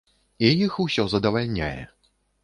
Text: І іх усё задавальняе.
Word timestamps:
І 0.45 0.47
іх 0.67 0.77
усё 0.83 1.05
задавальняе. 1.13 1.75